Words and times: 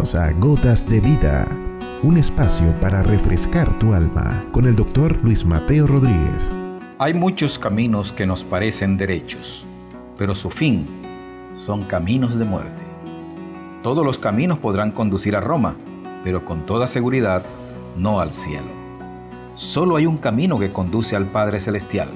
A 0.00 0.32
Gotas 0.38 0.88
de 0.88 0.98
Vida, 0.98 1.46
un 2.02 2.16
espacio 2.16 2.72
para 2.80 3.02
refrescar 3.02 3.68
tu 3.78 3.92
alma 3.92 4.42
con 4.50 4.64
el 4.64 4.74
doctor 4.74 5.22
Luis 5.22 5.44
Mateo 5.44 5.86
Rodríguez. 5.86 6.54
Hay 6.98 7.12
muchos 7.12 7.58
caminos 7.58 8.10
que 8.10 8.24
nos 8.24 8.42
parecen 8.42 8.96
derechos, 8.96 9.62
pero 10.16 10.34
su 10.34 10.48
fin 10.48 10.86
son 11.54 11.82
caminos 11.82 12.38
de 12.38 12.46
muerte. 12.46 12.82
Todos 13.82 14.02
los 14.02 14.18
caminos 14.18 14.58
podrán 14.58 14.90
conducir 14.90 15.36
a 15.36 15.40
Roma, 15.40 15.76
pero 16.24 16.46
con 16.46 16.64
toda 16.64 16.86
seguridad 16.86 17.42
no 17.98 18.20
al 18.20 18.32
cielo. 18.32 18.72
Solo 19.54 19.96
hay 19.96 20.06
un 20.06 20.16
camino 20.16 20.58
que 20.58 20.72
conduce 20.72 21.14
al 21.14 21.26
Padre 21.26 21.60
Celestial. 21.60 22.08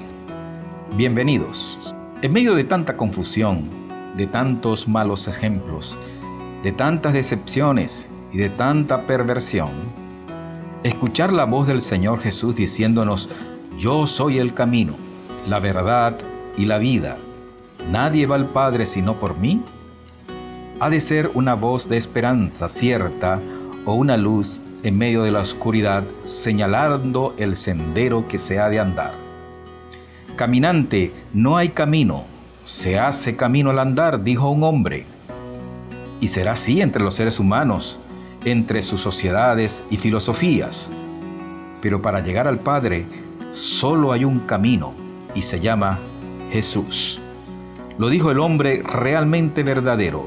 Bienvenidos. 0.97 1.93
En 2.23 2.33
medio 2.33 2.55
de 2.55 2.63
tanta 2.63 2.97
confusión, 2.97 3.69
de 4.15 4.25
tantos 4.25 4.87
malos 4.87 5.27
ejemplos, 5.27 5.95
de 6.65 6.71
tantas 6.71 7.13
decepciones 7.13 8.09
y 8.33 8.39
de 8.39 8.49
tanta 8.49 9.03
perversión, 9.03 9.69
escuchar 10.81 11.31
la 11.31 11.45
voz 11.45 11.67
del 11.67 11.79
Señor 11.79 12.19
Jesús 12.19 12.55
diciéndonos, 12.55 13.29
yo 13.77 14.07
soy 14.07 14.39
el 14.39 14.55
camino, 14.55 14.95
la 15.47 15.59
verdad 15.59 16.17
y 16.57 16.65
la 16.65 16.79
vida. 16.79 17.19
Nadie 17.91 18.25
va 18.25 18.37
al 18.37 18.47
Padre 18.47 18.87
sino 18.87 19.19
por 19.19 19.37
mí. 19.37 19.61
Ha 20.79 20.89
de 20.89 21.01
ser 21.01 21.29
una 21.35 21.53
voz 21.53 21.87
de 21.87 21.97
esperanza 21.97 22.67
cierta 22.67 23.39
o 23.85 23.93
una 23.93 24.17
luz 24.17 24.59
en 24.81 24.97
medio 24.97 25.21
de 25.21 25.29
la 25.29 25.41
oscuridad 25.41 26.03
señalando 26.23 27.35
el 27.37 27.57
sendero 27.57 28.27
que 28.27 28.39
se 28.39 28.57
ha 28.57 28.69
de 28.69 28.79
andar. 28.79 29.13
Caminante, 30.35 31.13
no 31.31 31.57
hay 31.57 31.69
camino, 31.69 32.23
se 32.63 32.97
hace 32.97 33.35
camino 33.35 33.69
al 33.69 33.77
andar, 33.77 34.23
dijo 34.23 34.49
un 34.49 34.63
hombre. 34.63 35.05
Y 36.21 36.27
será 36.27 36.53
así 36.53 36.81
entre 36.81 37.03
los 37.03 37.15
seres 37.15 37.39
humanos, 37.39 37.99
entre 38.45 38.81
sus 38.81 39.01
sociedades 39.01 39.83
y 39.89 39.97
filosofías. 39.97 40.91
Pero 41.81 42.01
para 42.01 42.21
llegar 42.21 42.47
al 42.47 42.59
Padre 42.59 43.05
solo 43.51 44.11
hay 44.11 44.25
un 44.25 44.39
camino 44.39 44.93
y 45.33 45.41
se 45.41 45.59
llama 45.59 45.99
Jesús. 46.51 47.21
Lo 47.97 48.09
dijo 48.09 48.31
el 48.31 48.39
hombre 48.39 48.83
realmente 48.83 49.63
verdadero, 49.63 50.25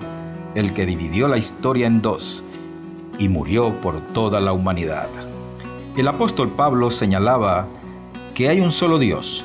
el 0.55 0.73
que 0.73 0.87
dividió 0.87 1.29
la 1.29 1.37
historia 1.37 1.87
en 1.87 2.01
dos 2.01 2.43
y 3.19 3.29
murió 3.29 3.73
por 3.81 4.01
toda 4.13 4.41
la 4.41 4.53
humanidad. 4.53 5.09
El 5.97 6.09
apóstol 6.09 6.51
Pablo 6.51 6.91
señalaba 6.91 7.67
que 8.35 8.49
hay 8.49 8.61
un 8.61 8.73
solo 8.73 8.99
Dios 8.99 9.45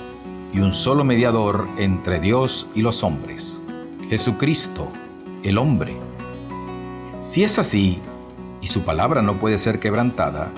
y 0.53 0.59
un 0.59 0.73
solo 0.73 1.03
mediador 1.03 1.67
entre 1.77 2.19
Dios 2.19 2.67
y 2.75 2.81
los 2.81 3.03
hombres, 3.03 3.61
Jesucristo, 4.09 4.87
el 5.41 5.57
hombre. 5.57 5.97
Si 7.23 7.41
es 7.41 7.57
así, 7.57 8.01
y 8.59 8.67
su 8.67 8.81
palabra 8.81 9.21
no 9.21 9.35
puede 9.35 9.57
ser 9.57 9.79
quebrantada, 9.79 10.51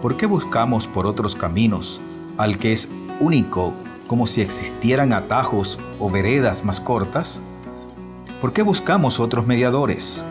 ¿por 0.00 0.16
qué 0.16 0.26
buscamos 0.26 0.86
por 0.86 1.06
otros 1.06 1.34
caminos 1.34 2.00
al 2.36 2.56
que 2.56 2.72
es 2.72 2.88
único 3.18 3.72
como 4.06 4.28
si 4.28 4.40
existieran 4.40 5.12
atajos 5.12 5.76
o 5.98 6.08
veredas 6.08 6.64
más 6.64 6.80
cortas? 6.80 7.42
¿Por 8.40 8.52
qué 8.52 8.62
buscamos 8.62 9.18
otros 9.18 9.44
mediadores 9.44 10.24